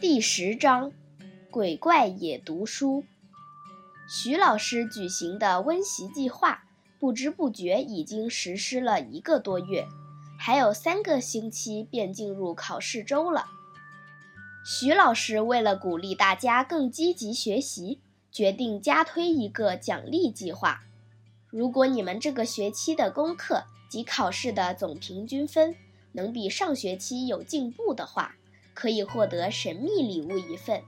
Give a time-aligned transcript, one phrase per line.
[0.00, 0.92] 第十章，
[1.50, 3.02] 鬼怪也读书。
[4.08, 6.62] 徐老师举行的温习计划，
[7.00, 9.88] 不知不觉已经实施了一个多月，
[10.38, 13.46] 还有三个星期便进入考试周了。
[14.64, 17.98] 徐老师为了鼓励大家更积极学习，
[18.30, 20.80] 决定加推一个奖励计划。
[21.48, 25.74] 如果你们这个学期的功课及考试的总平均分
[26.12, 28.36] 能比上学期有进步的话，
[28.78, 30.84] 可以获得神秘礼物一份，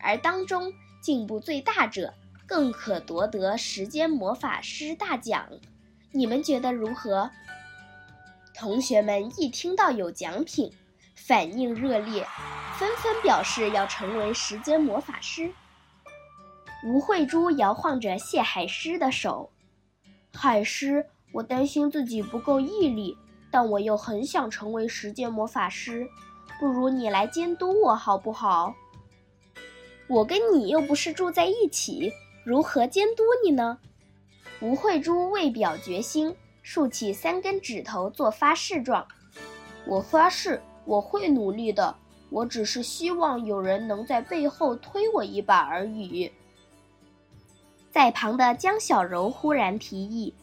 [0.00, 2.12] 而当中进步最大者
[2.48, 5.48] 更可夺得时间魔法师大奖。
[6.10, 7.30] 你们觉得如何？
[8.52, 10.72] 同学们一听到有奖品，
[11.14, 12.26] 反应热烈，
[12.76, 15.52] 纷纷表示要成为时间魔法师。
[16.84, 19.52] 吴慧珠摇晃着谢海狮的手
[20.34, 23.16] ：“海狮，我担心自己不够毅力，
[23.48, 26.04] 但我又很想成为时间魔法师。”
[26.58, 28.74] 不如你来监督我好不好？
[30.08, 32.12] 我跟你又不是住在一起，
[32.44, 33.78] 如何监督你呢？
[34.60, 39.06] 吴慧珠为表决心，竖起三根指头做发誓状。
[39.86, 41.94] 我发誓我会努力的，
[42.30, 46.32] 我只是希望有人能在背后推我一把而已。
[47.90, 50.34] 在旁的江小柔忽然提议：“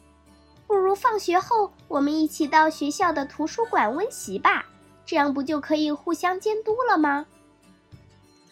[0.66, 4.66] 不如放学后我们一起到学校的图书馆温习吧。”
[5.06, 7.26] 这样不就可以互相监督了吗？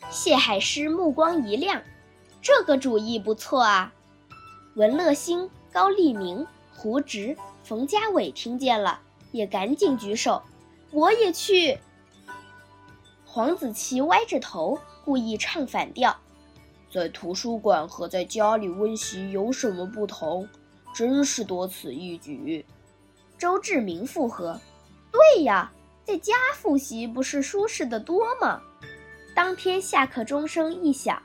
[0.09, 1.81] 谢海狮目光一亮，
[2.41, 3.93] 这个主意不错啊！
[4.75, 6.45] 文乐星、高立明、
[6.75, 8.99] 胡直、冯家伟听见了，
[9.31, 10.43] 也赶紧举手
[10.91, 11.79] ：“我也去。”
[13.25, 16.15] 黄子琪歪着头，故意唱反调
[16.91, 20.47] ：“在图书馆和在家里温习有什么不同？
[20.93, 22.63] 真是多此一举。”
[23.39, 24.59] 周志明附和
[25.11, 25.71] ：“对呀。”
[26.05, 28.61] 在家复习不是舒适的多吗？
[29.33, 31.17] 当天下课钟声一响，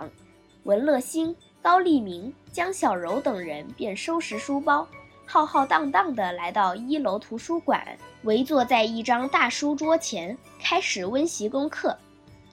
[0.63, 4.87] 文乐星、高立明、江小柔等人便收拾书包，
[5.27, 11.97] 浩浩荡荡地来到一楼图书馆，围坐在一张大书桌前，开始温习功课。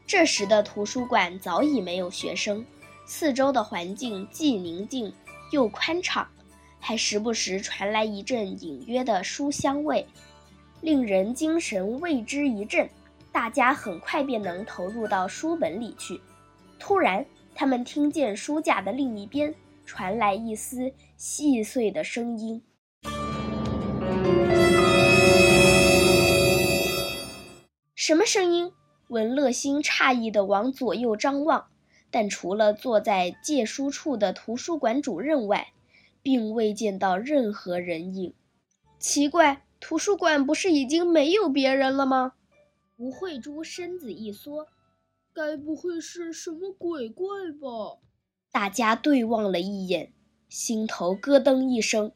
[0.08, 2.66] 这时的图书馆早已没有学生，
[3.06, 5.14] 四周的环境既宁静
[5.52, 6.28] 又宽敞，
[6.80, 10.06] 还时不时传来一阵隐约的书香味。
[10.82, 12.88] 令人精神为之一振，
[13.32, 16.22] 大家很快便能投入到书本里去。
[16.78, 19.54] 突然，他们听见书架的另一边
[19.86, 22.62] 传来一丝细碎的声音。
[27.96, 28.72] 什么声音？
[29.08, 31.68] 文乐星诧异地往左右张望，
[32.12, 35.70] 但除了坐在借书处的图书馆主任外，
[36.22, 38.34] 并未见到任何人影。
[39.00, 39.65] 奇怪。
[39.88, 42.34] 图书馆不是已经没有别人了吗？
[42.98, 44.68] 吴慧珠身子一缩，
[45.32, 47.28] 该不会是什么鬼怪
[47.62, 48.00] 吧？
[48.52, 50.12] 大家对望了一眼，
[50.50, 52.12] 心头咯噔一声，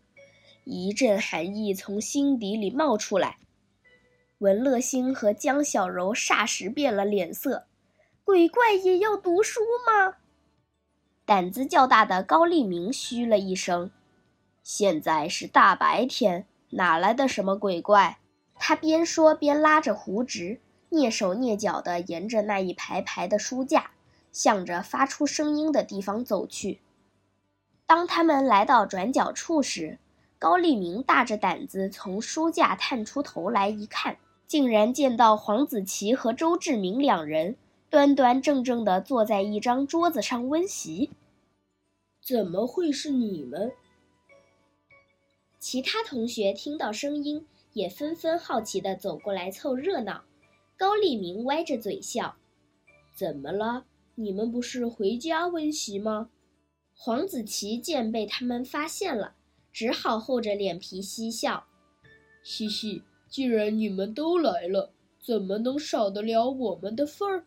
[0.64, 3.38] 一阵寒意从心底里冒出来。
[4.40, 7.68] 文乐星和江小柔霎时变了脸色，
[8.24, 10.16] 鬼怪也要读书吗？
[11.24, 13.92] 胆子较大的高立明嘘了一声
[14.64, 18.20] ：“现在是大白天。”哪来的什么鬼怪？
[18.56, 20.60] 他边说边拉着胡直，
[20.92, 23.92] 蹑手蹑脚地沿着那一排排的书架，
[24.32, 26.80] 向着发出声音的地方走去。
[27.86, 29.98] 当他们来到转角处时，
[30.38, 37.56] 高立明大着胆子从书架探出头来一看，竟然见到黄子琪和周志明两人
[37.90, 41.10] 端端正正地坐在一张桌子上温习。
[42.22, 43.72] 怎么会是你们？
[45.60, 50.24] 其他同学听到声音，也纷纷好奇地走过来凑热闹。
[50.78, 52.38] 高立明歪着嘴笑
[53.14, 53.86] ：“怎么了？
[54.16, 56.30] 你们不是回家温习吗？”
[56.96, 59.36] 黄子琪见被他们发现了，
[59.74, 61.66] 只好厚着脸皮嬉笑
[62.42, 67.46] ：“嘻嘻，既然你们都来了，怎么能少得了我们的份儿？